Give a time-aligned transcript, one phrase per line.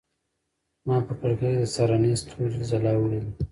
[0.87, 3.31] ما په کړکۍ کې د سهارني ستوري ځلا ولیده.